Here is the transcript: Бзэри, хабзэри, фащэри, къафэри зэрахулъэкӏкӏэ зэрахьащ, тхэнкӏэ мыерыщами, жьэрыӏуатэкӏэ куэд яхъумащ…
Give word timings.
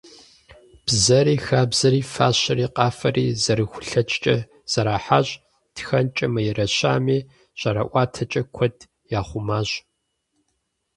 Бзэри, 0.85 1.35
хабзэри, 1.45 2.01
фащэри, 2.13 2.65
къафэри 2.75 3.25
зэрахулъэкӏкӏэ 3.43 4.35
зэрахьащ, 4.71 5.27
тхэнкӏэ 5.75 6.27
мыерыщами, 6.33 7.19
жьэрыӏуатэкӏэ 7.59 8.41
куэд 8.55 8.77
яхъумащ… 9.19 9.69